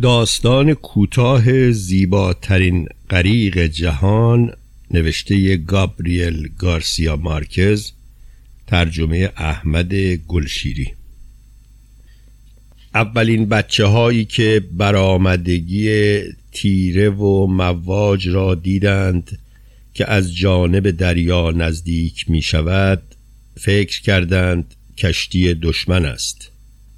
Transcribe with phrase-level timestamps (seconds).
[0.00, 4.52] داستان کوتاه زیباترین غریق جهان
[4.90, 7.92] نوشته گابریل گارسیا مارکز
[8.66, 10.92] ترجمه احمد گلشیری.
[12.94, 16.20] اولین بچه هایی که برآمدگی
[16.52, 19.38] تیره و مواج را دیدند
[19.94, 23.02] که از جانب دریا نزدیک می شود
[23.60, 26.51] فکر کردند کشتی دشمن است.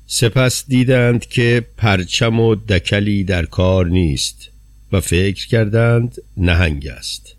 [0.07, 4.50] سپس دیدند که پرچم و دکلی در کار نیست
[4.93, 7.36] و فکر کردند نهنگ است.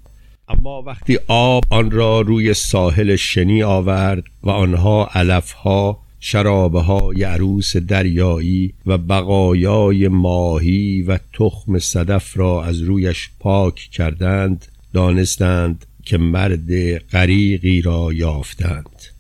[0.47, 8.73] اما وقتی آب آن را روی ساحل شنی آورد و آنها علفها شرابه عروس دریایی
[8.85, 17.81] و بقایای ماهی و تخم صدف را از رویش پاک کردند دانستند که مرد غریقی
[17.81, 19.14] را یافتند.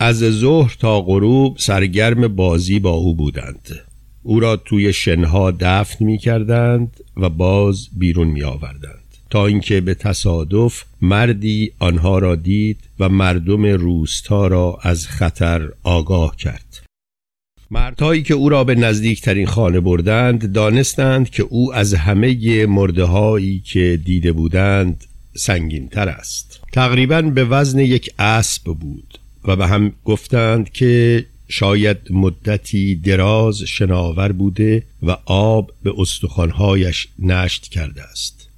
[0.00, 3.68] از ظهر تا غروب سرگرم بازی با او بودند.
[4.22, 9.94] او را توی شنها دفن می کردند و باز بیرون می آوردند تا اینکه به
[9.94, 16.84] تصادف مردی آنها را دید و مردم روستا را از خطر آگاه کرد.
[17.70, 24.00] مردهایی که او را به نزدیکترین خانه بردند دانستند که او از همه مردهایی که
[24.04, 25.04] دیده بودند
[25.36, 26.60] سنگینتر است.
[26.72, 29.17] تقریبا به وزن یک اسب بود.
[29.44, 37.68] و به هم گفتند که شاید مدتی دراز شناور بوده و آب به استخوانهایش نشت
[37.68, 38.48] کرده است.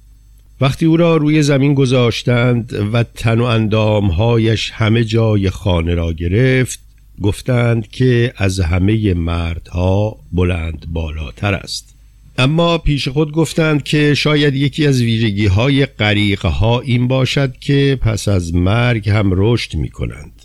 [0.61, 6.79] وقتی او را روی زمین گذاشتند و تن و اندامهایش همه جای خانه را گرفت
[7.21, 11.95] گفتند که از همه مردها بلند بالاتر است.
[12.37, 15.87] اما پیش خود گفتند که شاید یکی از ویژگی های
[16.43, 20.40] ها این باشد که پس از مرگ هم رشد می کنند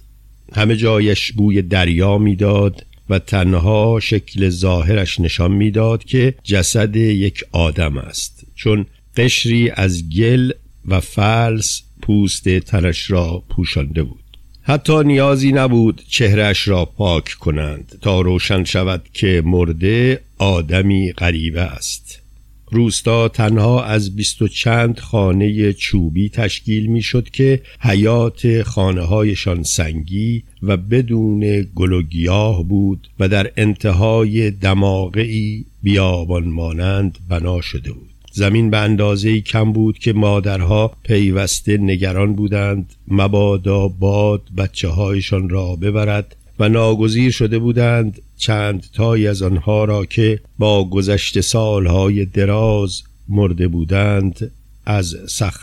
[0.54, 7.98] همه جایش بوی دریا می‌داد و تنها شکل ظاهرش نشان می‌داد که جسد یک آدم
[7.98, 8.46] است.
[8.54, 8.86] چون
[9.16, 10.50] قشری از گل
[10.88, 14.20] و فلس پوست تنش را پوشانده بود.
[14.62, 22.25] حتی نیازی نبود چهرش را پاک کنند تا روشن شود که مرده آدمی غریبه است.
[22.70, 29.62] روستا تنها از بیست و چند خانه چوبی تشکیل می شد که حیات خانه هایشان
[29.62, 37.92] سنگی و بدون گل و گیاه بود و در انتهای دماغی بیابان مانند بنا شده
[37.92, 38.10] بود.
[38.32, 45.76] زمین به اندازه کم بود که مادرها پیوسته نگران بودند مبادا باد بچه هایشان را
[45.76, 53.02] ببرد و ناگزیر شده بودند چند تایی از آنها را که با گذشت سالهای دراز
[53.28, 54.50] مرده بودند
[54.86, 55.16] از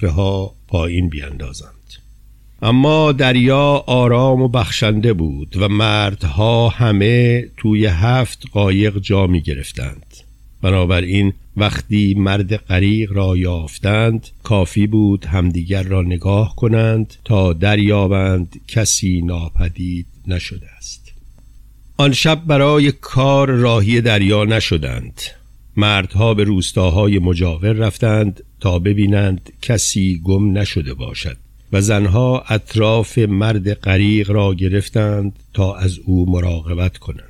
[0.04, 1.74] ها پایین بیاندازند
[2.62, 10.06] اما دریا آرام و بخشنده بود و مردها همه توی هفت قایق جا می گرفتند.
[10.62, 19.22] بنابراین وقتی مرد غریق را یافتند کافی بود همدیگر را نگاه کنند تا دریابند کسی
[19.22, 21.03] ناپدید نشده است.
[21.98, 25.22] آن شب برای کار راهی دریا نشدند.
[25.78, 31.38] مردها به روستاهای مجاور رفتند تا ببینند کسی گم نشده باشد
[31.72, 37.28] و زنها اطراف مرد غریق را گرفتند تا از او مراقبت کنند.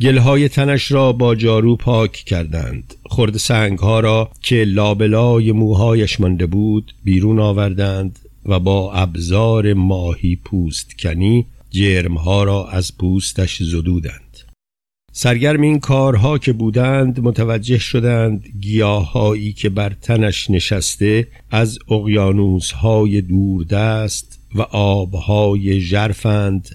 [0.00, 2.94] گلهای تنش را با جارو پاک کردند.
[3.10, 10.98] خرد سنگها را که لابلای موهایش مانده بود بیرون آوردند و با ابزار ماهی پوست
[10.98, 14.38] کنی جرمها را از پوستش زدودند.
[15.12, 24.40] سرگرم این کارها که بودند متوجه شدند گیاههایی که بر تنش نشسته از اقیانوسهای دوردست
[24.54, 26.68] و آبهای ژرفند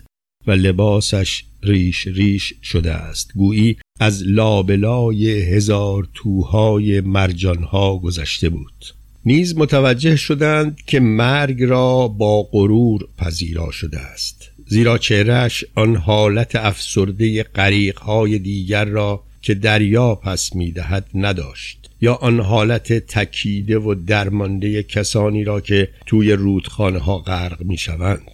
[0.47, 8.85] و لباسش ریش ریش شده است گویی از لابلای هزار توهای مرجانها گذشته بود.
[9.25, 16.55] نیز متوجه شدند که مرگ را با غرور پذیرا شده است زیرا چهرش آن حالت
[16.55, 24.83] افسرده قریقهای دیگر را که دریا پس می‌دهد نداشت یا آن حالت تکیده و درمانده
[24.83, 28.31] کسانی را که توی رودخانه ها غرق می شوند.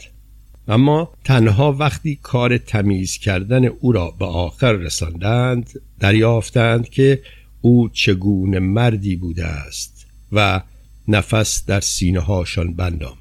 [0.68, 7.22] اما تنها وقتی کار تمیز کردن او را به آخر رساندند دریافتند که
[7.62, 10.62] او چگونه مردی بوده است و
[11.07, 13.21] نفس در سینه هاشان بند آمد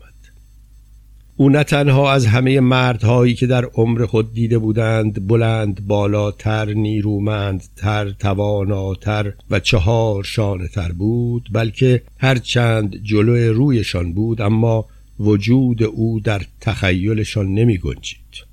[1.40, 8.10] او نه تنها از همه مردهایی که در عمر خود دیده بودند بلند بالاتر نیرومندتر
[8.10, 14.86] تواناتر و چهار شانه تر بود بلکه هرچند جلوی رویشان بود اما
[15.20, 18.44] وجود او در تخیلشان نمی گنجید.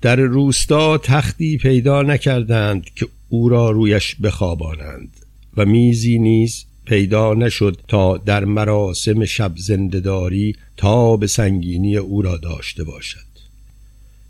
[0.00, 5.10] در روستا تختی پیدا نکردند که او را رویش بخوابانند
[5.56, 12.36] و میزی نیز پیدا نشد تا در مراسم شب زندهداری تا به سنگینی او را
[12.36, 13.28] داشته باشد.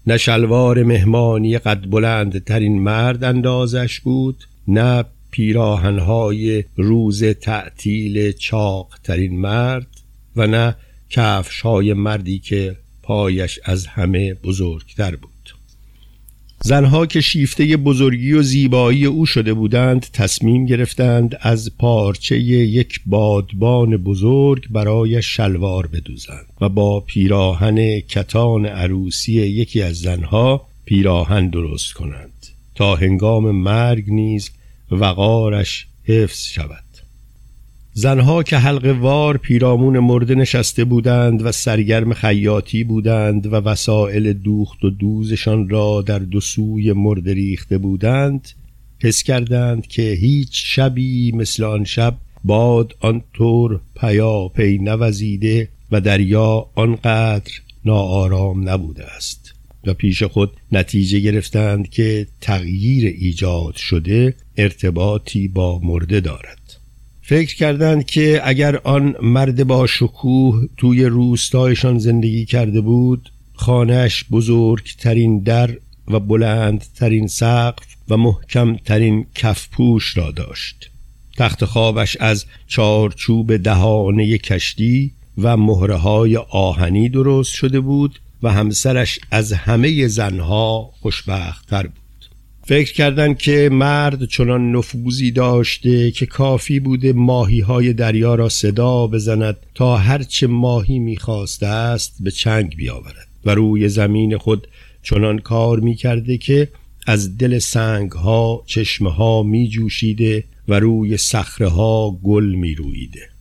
[0.07, 9.41] نه شلوار مهمانی قد بلند ترین مرد اندازش بود نه پیراهنهای روز تعطیل چاق ترین
[9.41, 9.87] مرد
[10.37, 10.77] و نه
[11.11, 15.38] کفش های مردی که پایش از همه بزرگتر بود.
[16.61, 23.97] زنها که شیفته بزرگی و زیبایی او شده بودند تصمیم گرفتند از پارچه یک بادبان
[23.97, 32.47] بزرگ برای شلوار بدوزند و با پیراهن کتان عروسی یکی از زنها پیراهن درست کنند
[32.75, 34.51] تا هنگام مرگ نیز
[34.91, 36.88] وقارش حفظ شود.
[37.99, 44.85] زنها که حلقه وار پیرامون مرده نشسته بودند و سرگرم خیاطی بودند و وسایل دوخت
[44.85, 48.49] و دوزشان را در دو سوی مرده ریخته بودند
[49.03, 56.67] حس کردند که هیچ شبی مثل آن شب باد آنطور پیا پی نوزیده و دریا
[56.75, 57.53] آنقدر
[57.85, 59.55] ناآرام نبوده است
[59.87, 66.68] و پیش خود نتیجه گرفتند که تغییر ایجاد شده ارتباطی با مرده دارد.
[67.29, 75.39] فکر کردند که اگر آن مرد با شکوه توی روستایشان زندگی کرده بود خانهش بزرگترین
[75.39, 75.71] در
[76.09, 80.91] و بلندترین سقف و محکمترین کفپوش را داشت.
[81.37, 89.19] تخت خوابش از چارچوب دهانه کشتی و مهره های آهنی درست شده بود و همسرش
[89.31, 92.08] از همه زنها خوشبختتر بود.
[92.69, 99.07] فکر کردند که مرد چنان نفوذی داشته که کافی بوده ماهی های دریا را صدا
[99.07, 104.69] بزند تا هرچه ماهی می‌خواسته است به چنگ بیاورد و روی زمین خود
[105.03, 106.69] چنان کار می‌کرده که
[107.07, 113.38] از دل سنگ ها چشمه ها می جوشیده و روی صخره ها گل می رویده.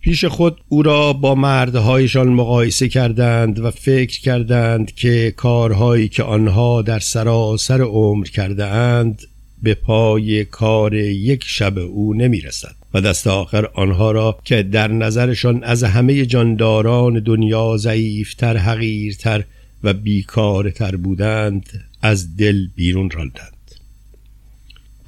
[0.00, 6.82] پیش خود او را با مردهایشان مقایسه کردند و فکر کردند که کارهایی که آنها
[6.82, 9.22] در سراسر عمر کرده اند
[9.62, 14.88] به پای کار یک شب او نمی رسد و دست آخر آنها را که در
[14.88, 19.44] نظرشان از همه جانداران دنیا ضعیفتر حقیرتر
[19.84, 21.68] و بیکارتر بودند
[22.02, 23.52] از دل بیرون راندند.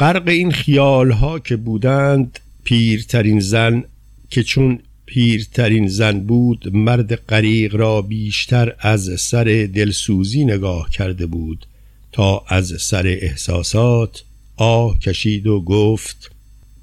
[0.00, 3.84] غرق این خیالها که بودند پیرترین زن
[4.30, 11.66] که چون پیرترین زن بود مرد غریق را بیشتر از سر دلسوزی نگاه کرده بود
[12.12, 14.22] تا از سر احساسات
[14.56, 16.30] آه کشید و گفت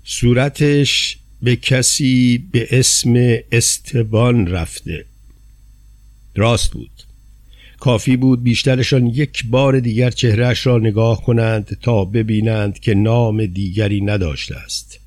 [0.03, 5.05] صورتش به کسی به اسم استبان رفته.
[6.35, 6.89] راست بود.
[7.79, 14.01] کافی بود بیشترشان یک بار دیگر چهرهش را نگاه کنند تا ببینند که نام دیگری
[14.01, 14.99] نداشته است.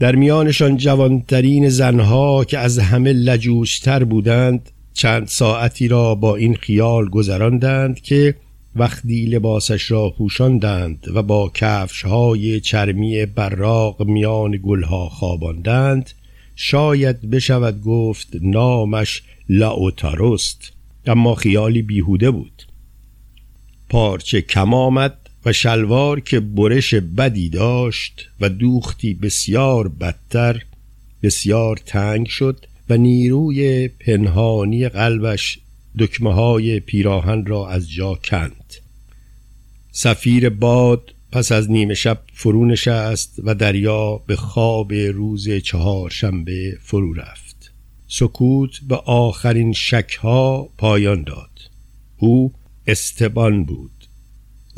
[0.00, 7.08] در میانشان جوانترین زنها که از همه لجوشتر بودند چند ساعتی را با این خیال
[7.08, 8.34] گذراندند که
[8.76, 16.10] وقتی لباسش را پوشاندند و با کفش های چرمی براق میان گلها خواباندند
[16.56, 20.72] شاید بشود گفت نامش لاوتاروست
[21.06, 22.62] اما خیالی بیهوده بود.
[23.88, 30.62] پارچه کم آمد و شلوار که برش بدی داشت و دوختی بسیار بدتر
[31.22, 35.58] بسیار تنگ شد و نیروی پنهانی قلبش
[35.98, 38.74] دکمه های پیراهن را از جا کند.
[39.92, 47.12] سفیر باد پس از نیمه شب فرو نشست و دریا به خواب روز چهارشنبه فرو
[47.12, 47.72] رفت.
[48.08, 51.50] سکوت به آخرین شکها پایان داد.
[52.16, 52.52] او
[52.86, 53.95] استبان بود.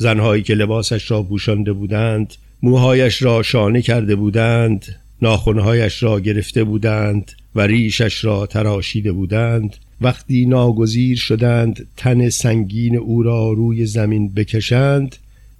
[0.01, 4.87] زنهایی که لباسش را پوشانده بودند موهایش را شانه کرده بودند
[5.23, 9.77] ناخونهایش را گرفته بودند و ریشش را تراشیده بودند.
[10.01, 15.17] وقتی ناگزیر شدند تن سنگین او را روی زمین بکشند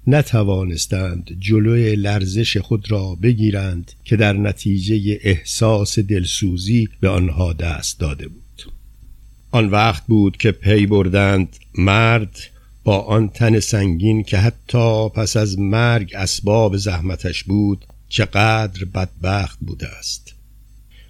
[0.07, 8.27] نتوانستند جلوی لرزش خود را بگیرند که در نتیجه احساس دلسوزی به آنها دست داده
[8.27, 8.71] بود.
[9.51, 12.35] آن وقت بود که پی بردند مرد
[12.83, 19.87] با آن تن سنگین که حتی پس از مرگ اسباب زحمتش بود چقدر بدبخت بوده
[19.87, 20.35] است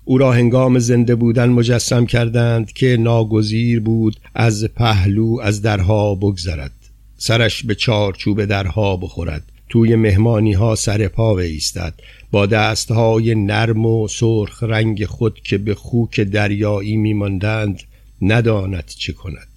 [0.10, 6.72] او را هنگام زنده بودن مجسم کردند که ناگزیر بود از پهلو از درها بگذرد.
[7.18, 9.44] سرش به چارچوب درها بخورد.
[9.70, 11.94] توی مهمانی ها سر پا ایستد
[12.32, 17.82] با دستهای نرم و سرخ رنگ خود که به خوک دریایی میماندند
[18.22, 19.49] نداند چه کند.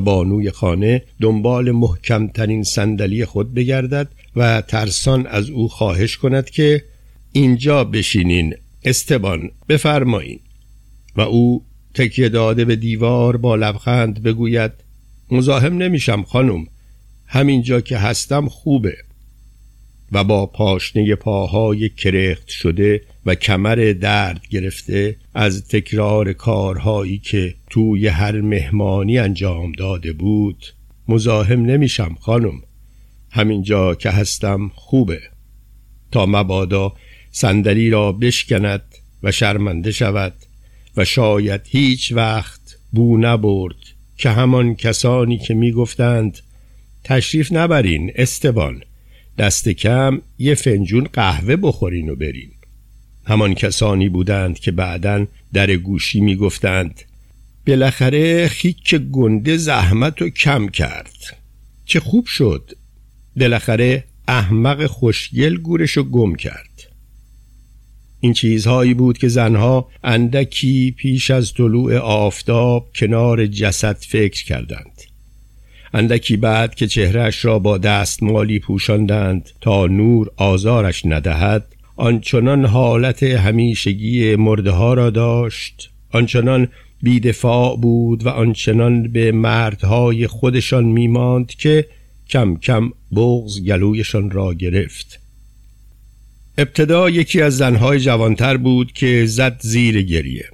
[0.00, 6.84] بانوی خانه دنبال محکمترین صندلی خود بگردد و ترسان از او خواهش کند که
[7.32, 10.40] اینجا بشینین استبان بفرمایین.
[11.16, 11.64] و او
[11.94, 14.72] تکیه داده به دیوار با لبخند بگوید
[15.30, 16.66] مزاحم نمیشم خانم
[17.26, 18.96] همینجا که هستم خوبه.
[20.12, 28.06] و با پاشنه پاهای کرخت شده و کمر درد گرفته از تکرار کارهایی که توی
[28.06, 30.64] هر مهمانی انجام داده بود
[31.08, 32.62] مزاحم نمیشم خانم.
[33.30, 35.20] همینجا که هستم خوبه.
[36.12, 36.92] تا مبادا
[37.30, 38.82] صندلی را بشکند
[39.22, 40.34] و شرمنده شود
[40.96, 42.60] و شاید هیچ وقت
[42.92, 43.76] بو نبرد
[44.16, 46.38] که همان کسانی که می‌گفتند
[47.04, 48.82] تشریف نبرین استبان
[49.38, 52.50] دست کم یه فنجون قهوه بخورین و برین.
[53.24, 57.00] همان کسانی بودند که بعدا در گوشی می‌گفتند
[57.66, 61.38] بالاخره خیک گنده زحمت رو کم کرد.
[61.84, 62.70] چه خوب شد.
[63.36, 66.88] بالاخره احمق خوشگل گورش رو گم کرد.
[68.20, 75.07] این چیزهایی بود که زنها اندکی پیش از طلوع آفتاب کنار جسد فکر کردند.
[75.94, 81.66] اندکی بعد که چهرش را با دستمالی پوشاندند تا نور آزارش ندهد
[81.96, 86.68] آنچنان حالت همیشگی مرده ها را داشت آنچنان
[87.02, 91.86] بیدفاع بود و آنچنان به مردهای خودشان میماند که
[92.30, 95.20] کم کم بغز گلویشان را گرفت.
[96.58, 100.48] ابتدا یکی از زنهای جوانتر بود که زد زیر گریه.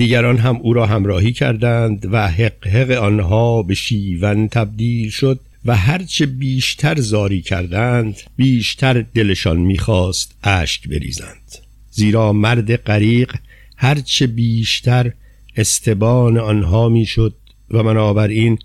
[0.00, 5.76] دیگران هم او را همراهی کردند و حق حق آنها به شیون تبدیل شد و
[5.76, 11.58] هرچه بیشتر زاری کردند بیشتر دلشان می‌خواست اشک بریزند.
[11.90, 13.34] زیرا مرد غریق
[13.76, 15.12] هرچه بیشتر
[15.56, 17.34] استبان آنها می‌شد
[17.70, 18.58] و بنابراین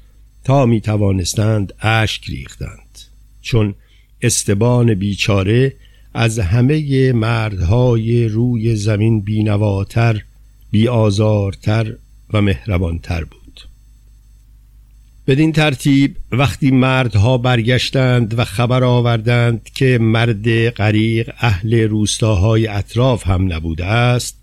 [0.43, 2.99] تا می توانستند اشک ریختند.
[3.41, 3.75] چون
[4.21, 5.73] استبان بیچاره
[6.13, 10.21] از همه مردهای روی زمین بینواتر
[10.75, 11.95] بیآزارتر
[12.33, 13.61] و مهربانتر بود.
[15.27, 23.53] بدین ترتیب وقتی مردها برگشتند و خبر آوردند که مرد غریق اهل روستاهای اطراف هم
[23.53, 24.37] نبوده است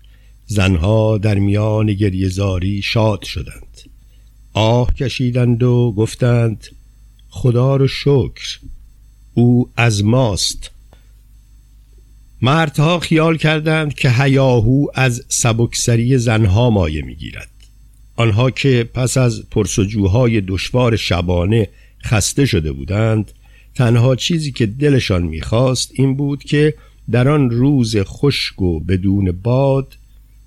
[0.45, 3.81] زنها در میان گریزاری شاد شدند.
[4.53, 6.67] آه کشیدند و گفتند
[7.29, 8.59] خدا رو شکر
[9.33, 10.71] او از ماست.
[12.43, 17.49] مردها خیال کردند که هیاهو از سبکسری زنها مایه می‌گیرد.
[18.15, 21.69] آنها که پس از پرسجوهای دشوار شبانه
[22.05, 23.31] خسته شده بودند
[23.75, 26.73] تنها چیزی که دلشان می‌خواست این بود که
[27.11, 29.97] در آن روز خشک و بدون باد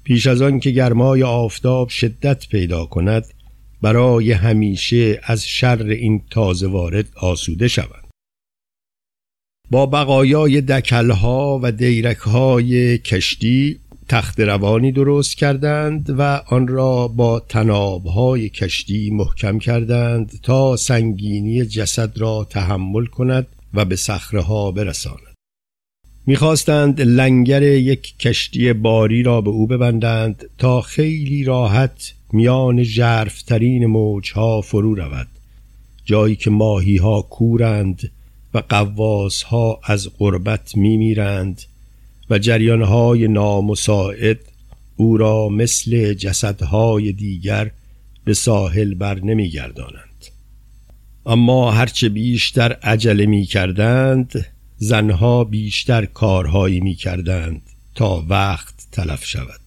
[0.04, 3.24] پیش از آن که گرمای آفتاب شدت پیدا کند
[3.82, 8.05] برای همیشه از شر این تازه وارد آسوده شوند.
[9.70, 18.48] با بقایای دکلها و دیرکهای کشتی تخت روانی درست کردند و آن را با تنابهای
[18.48, 25.36] کشتی محکم کردند تا سنگینی جسد را تحمل کند و به صخره برساند.
[26.26, 34.60] می‌خواستند لنگر یک کشتی باری را به او ببندند تا خیلی راحت میان ژرفترین موجها
[34.60, 35.28] فرو رود
[36.04, 38.10] جایی که ماهی ها کورند
[38.54, 41.62] و قواس ها از غربت می میرند
[42.30, 44.38] و جریان های نامساعد
[44.96, 47.70] او را مثل جسدهای دیگر
[48.24, 50.06] به ساحل بر نمی گردانند.
[51.26, 57.62] اما هرچه بیشتر عجله می کردند زنها بیشتر کارهایی می کردند
[57.94, 59.60] تا وقت تلف شود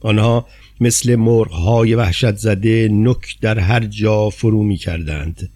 [0.00, 0.46] آنها
[0.80, 5.50] مثل مرغهای وحشت زده نک در هر جا فرو می کردند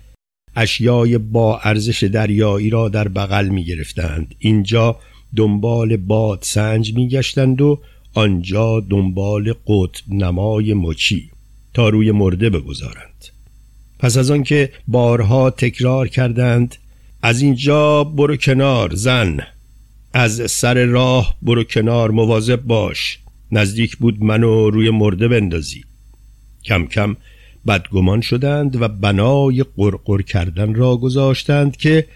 [0.56, 4.96] اشیای با ارزش دریایی را در بغل می گرفتند اینجا
[5.36, 7.80] دنبال باد سنج می گشتند و
[8.14, 11.30] آنجا دنبال قطب نمای مچی
[11.74, 13.24] تا روی مرده بگذارند.
[13.98, 16.76] پس از آنکه بارها تکرار کردند
[17.22, 19.40] از اینجا برو کنار زن.
[20.12, 23.18] از سر راه برو کنار مواظب باش.
[23.52, 25.84] نزدیک بود منو روی مرده بندازی.
[26.64, 27.16] کم کم
[27.68, 32.06] بدگمان شدند و بنای قرقر کردن را گذاشتند که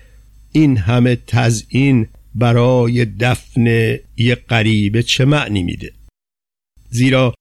[0.53, 3.67] این همه تزئین برای دفن
[4.17, 5.93] یک غریبه چه معنی میده.
[6.91, 7.35] زیرا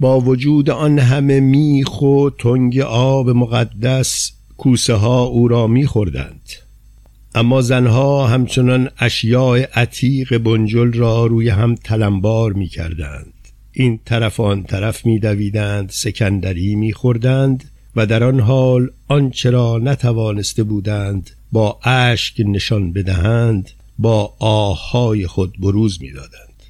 [0.00, 6.50] با وجود آن همه میخ و تنگ آب مقدس کوسه ها او را میخوردند.
[7.34, 13.37] اما زنها همچنان اشیاء عتیق بنجل را روی هم تلمبار می‌کردند.
[13.80, 19.78] این طرف آن طرف می دویدند سکندری می خوردند و در آن حال آنچه را
[19.78, 26.62] نتوانسته بودند با اشک نشان بدهند با آهای خود بروز می‌دادند.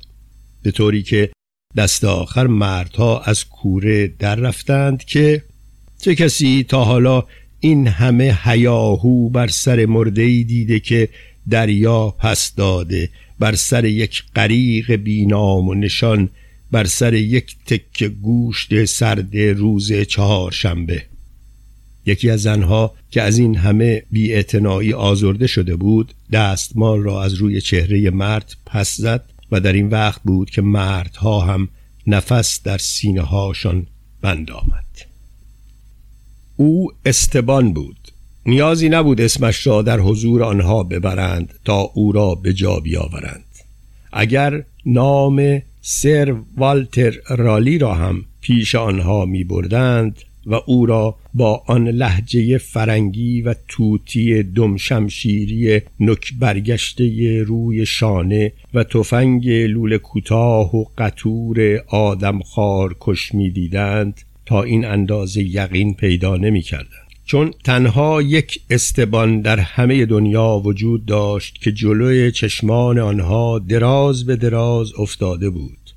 [0.62, 1.30] به طوری که
[1.76, 5.44] دست آخر مردها از کوره در رفتند که
[6.00, 7.24] چه کسی تا حالا
[7.60, 11.08] این همه هیاهو بر سر مردهی دیده که
[11.50, 16.30] دریا پس داده بر سر یک غریق بینام و نشان
[16.70, 21.02] بر سر یک تک گوشت سرد روز چهارشنبه.
[22.06, 24.44] یکی از زنها که از این همه بی
[24.94, 30.22] آزرده شده بود دستمال را از روی چهره مرد پس زد و در این وقت
[30.22, 31.68] بود که مردها هم
[32.06, 33.86] نفس در سینه هاشان
[34.20, 34.84] بند آمد.
[36.56, 37.96] او استبان بود.
[38.46, 43.44] نیازی نبود اسمش را در حضور آنها ببرند تا او را به جا بیاورند.
[44.12, 51.62] اگر نام سر والتر رالی را هم پیش آنها می بردند و او را با
[51.66, 60.76] آن لحجه فرنگی و توتی دم شمشیری نک برگشته روی شانه و تفنگ لول کوتاه
[60.76, 67.07] و قطور آدمخوار کش می دیدند تا این اندازه یقین پیدا نمی کردند.
[67.28, 74.36] چون تنها یک استبان در همه دنیا وجود داشت که جلوی چشمان آنها دراز به
[74.36, 75.94] دراز افتاده بود.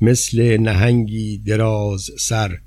[0.00, 2.58] مثل نهنگی دراز سر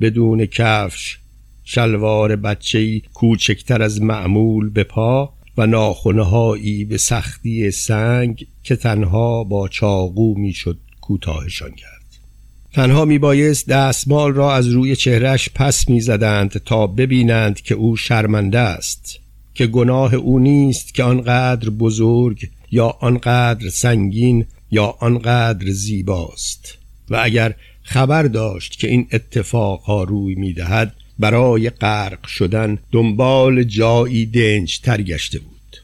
[0.00, 1.18] بدون کفش
[1.64, 9.68] شلوار بچهی کوچکتر از معمول به پا و ناخونهایی به سختی سنگ که تنها با
[9.68, 11.99] چاقو می‌شد کوتاهشان کرد.
[12.72, 19.18] تنها میبایست دستمال را از روی چهرش پس می‌زدند تا ببینند که او شرمنده است
[19.54, 26.78] که گناه او نیست که آنقدر بزرگ یا آنقدر سنگین یا آنقدر زیباست.
[27.10, 34.80] و اگر خبر داشت که این اتفاقها روی می‌دهد برای غرق شدن دنبال جایی دنج
[34.80, 35.76] تر گشته بود.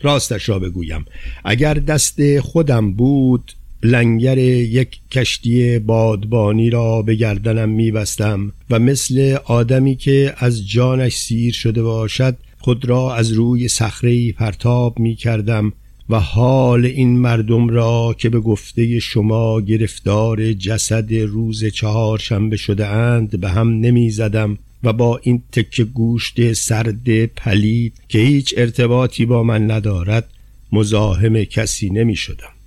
[0.00, 1.04] راستش را بگویم
[1.44, 9.96] اگر دست خودم بود لنگر یک کشتی بادبانی را به گردنم میبستم و مثل آدمی
[9.96, 15.72] که از جانش سیر شده باشد خود را از روی صخره پرتاب می کردم
[16.08, 23.40] و حال این مردم را که به گفته شما گرفتار جسد روز چهارشنبه شده اند
[23.40, 29.42] به هم نمی زدم و با این تکه گوشت سرد پلید که هیچ ارتباطی با
[29.42, 30.28] من ندارد
[30.72, 32.61] مزاحم کسی نمی شدم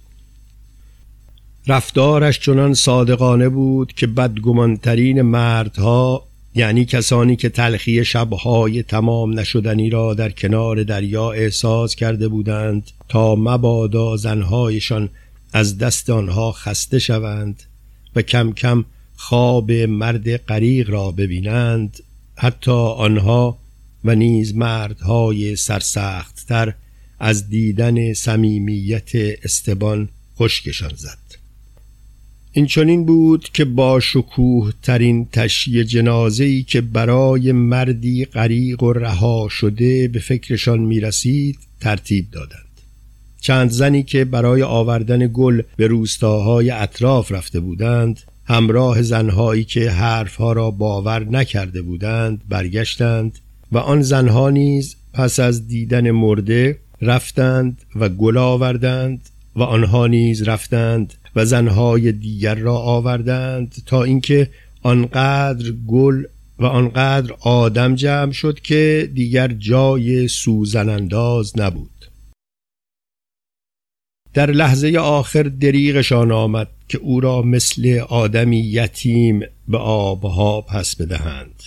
[1.68, 10.14] رفتارش چنان صادقانه بود که بدگمانترین مردها یعنی کسانی که تلخی شبهای تمام نشدنی را
[10.14, 15.10] در کنار دریا احساس کرده بودند تا مبادا زنهایشان
[15.54, 17.64] از دست آنها خسته شوند
[18.16, 22.00] و کم کم خواب مرد غریق را ببینند
[22.36, 23.58] حتی آنها
[24.06, 26.74] و نیز مردهای سرسختتر
[27.20, 31.35] از دیدن صمیمیت استبان خشکشان زد.
[32.58, 39.48] این چنین بود که با شکوه ترین تشیه جنازه‌ای که برای مردی غریق و رها
[39.50, 42.82] شده به فکرشان می رسید ترتیب دادند.
[43.42, 50.54] چند زنی که برای آوردن گل به روستاهای اطراف رفته بودند همراه زنهایی که حرفها
[50.54, 53.40] را باور نکرده بودند برگشتند
[53.72, 60.44] و آن زنها نیز پس از دیدن مرده رفتند و گل آوردند و آنها نیز
[60.44, 64.50] رفتند و زنهای دیگر را آوردند تا اینکه
[64.84, 66.24] آنقدر گل
[66.60, 71.90] و آنقدر آدم جمع شد که دیگر جای سوزن انداز نبود.
[74.34, 81.64] در لحظه آخر دریغشان آمد که او را مثل آدمی یتیم به آبها پس بدهند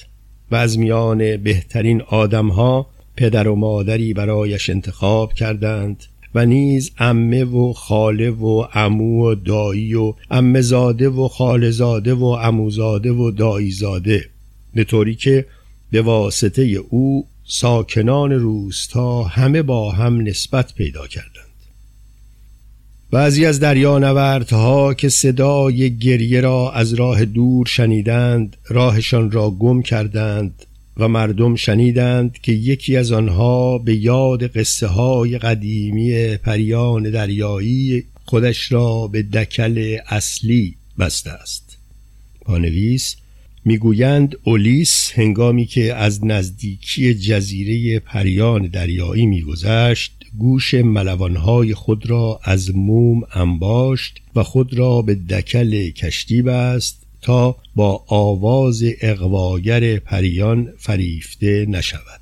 [0.51, 7.73] و از میان بهترین آدمها پدر و مادری برایش انتخاب کردند و نیز امه و
[7.73, 13.71] خاله و امو و دایی و امه زاده و خاله زاده و اموزاده و دایی
[13.71, 14.25] زاده.
[14.75, 15.47] به طوری که
[15.91, 21.49] به واسطه او ساکنان روستا همه با هم نسبت پیدا کردند.
[23.11, 30.67] بعضی از دریانوردها که صدای گریه را از راه دور شنیدند راهشان را گم کردند
[30.99, 38.73] و مردم شنیدند که یکی از آنها به یاد قصه های قدیمی پریان دریایی خودش
[38.73, 41.79] را به دکل اصلی بسته است.
[42.41, 43.17] پانویس
[43.65, 52.77] می‌گویند اولیس هنگامی که از نزدیکی جزیره پریان دریایی میگذشت گوش ملوانهای خود را از
[52.77, 61.67] موم انباشت و خود را به دکل کشتی بست تا با آواز اقواگر پریان فریفته
[61.69, 62.21] نشود.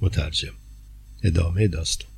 [0.00, 0.52] مترجم.
[1.24, 2.10] ادامه داستان.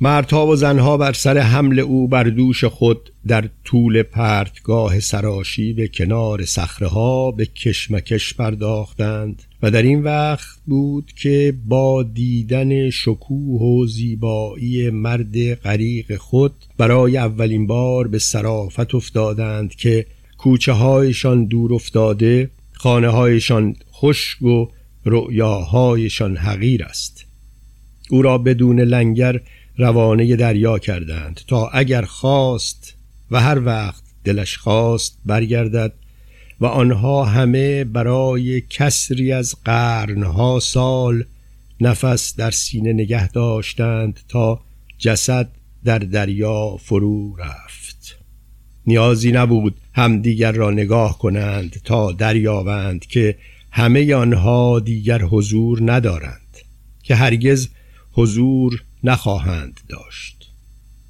[0.00, 5.88] مردها و زنها بر سر حمل او بر دوش خود در طول پرتگاه سراشی به
[5.88, 13.86] کنار صخره به کشمکش پرداختند و در این وقت بود که با دیدن شکوه و
[13.86, 20.06] زیبایی مرد غریق خود برای اولین بار به سرافت افتادند که
[20.38, 24.66] کوچه هایشان دور افتاده خانه هایشان خشک و
[25.04, 27.24] رؤیاهایشان حقیر است.
[28.10, 29.40] او را بدون لنگر
[29.76, 32.94] روانه دریا کردند تا اگر خواست
[33.30, 35.92] و هر وقت دلش خواست برگردد
[36.60, 41.24] و آنها همه برای کسری از قرنها سال
[41.80, 44.60] نفس در سینه نگه داشتند تا
[44.98, 45.48] جسد
[45.84, 48.18] در دریا فرو رفت.
[48.86, 53.38] نیازی نبود همدیگر را نگاه کنند تا دریابند که
[53.70, 56.58] همه آنها دیگر حضور ندارند
[57.02, 57.68] که هرگز
[58.12, 60.50] حضور نخواهند داشت.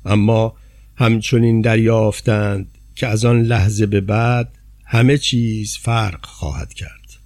[0.05, 0.57] اما
[0.97, 7.19] همچنین دریافتند که از آن لحظه به بعد همه چیز فرق خواهد کرد.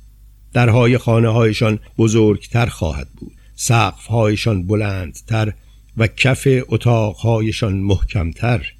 [0.52, 5.52] درهای خانه هایشان بزرگتر خواهد بود سقف هایشان بلندتر
[5.96, 8.72] و کف اتاقهایشان محکمتر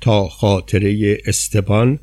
[0.00, 1.98] تا خاطره استبان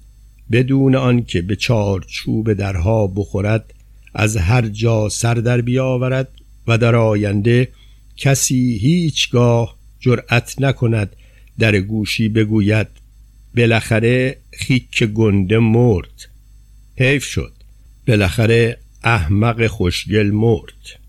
[0.52, 3.74] بدون آنکه به چارچوب درها بخورد
[4.14, 6.28] از هر جا سر در بیاورد
[6.68, 7.68] و در آینده
[8.18, 11.16] کسی هیچگاه جرأت نکند
[11.60, 12.88] در گوشی بگوید
[13.58, 16.28] بالاخره خیک گنده مرد.
[16.98, 17.52] حیف شد.
[18.08, 21.00] بالاخره احمق خوشگل مرد.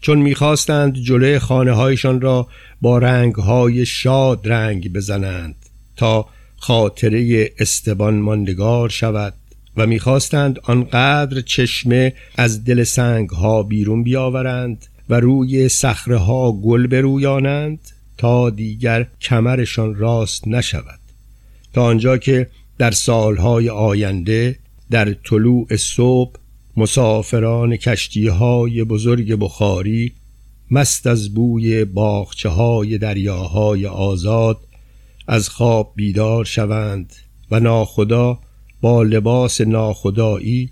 [0.00, 2.48] چون می‌خواستند جلوی خانه هایشان را
[2.80, 5.54] با رنگ های شاد رنگ بزنند
[5.96, 6.28] تا
[6.62, 9.34] خاطره استبان ماندگار شود
[9.76, 16.86] و می‌خواستند آنقدر چشمه از دل سنگ ها بیرون بیاورند و روی صخره ها گل
[16.86, 17.78] برویانند
[18.18, 21.00] تا دیگر کمرشان راست نشود.
[21.72, 22.46] تا آنجا که
[22.78, 24.56] در سالهای آینده
[24.90, 26.32] در طلوع صبح
[26.76, 30.12] مسافران کشتی های بزرگ بخاری
[30.70, 34.58] مست از بوی باخچه های دریاهای آزاد
[35.32, 37.12] از خواب بیدار شوند
[37.50, 38.38] و ناخدا
[38.80, 40.70] با لباس ناخدایی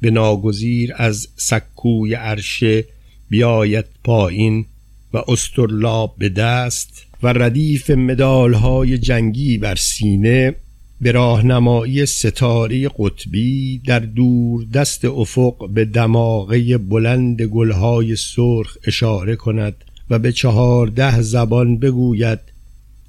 [0.00, 2.84] به ناگزیر از سکوی عرشه
[3.30, 4.66] بیاید پایین
[5.12, 10.54] و استرلاب به دست و ردیف مدالهای جنگی بر سینه
[11.00, 19.84] به راهنمایی ستاره قطبی در دور دست افق به دماغه بلند گلهای سرخ اشاره کند
[20.10, 22.53] و به چهارده زبان بگوید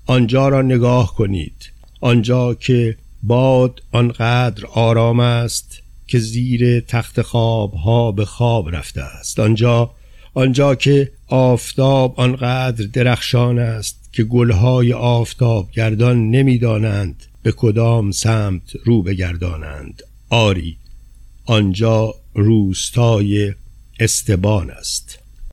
[0.05, 1.71] آنجا را نگاه کنید.
[2.01, 9.39] آنجا که باد آنقدر آرام است که زیر تخت خواب ها به خواب رفته است.
[9.39, 9.91] آنجا
[10.33, 19.03] آنجا که آفتاب آنقدر درخشان است که گلهای آفتاب گردان نمی‌دانند به کدام سمت رو
[19.03, 20.03] بگردانند.
[20.29, 20.77] آری
[21.45, 23.53] آنجا روستای
[23.99, 25.19] استبان است.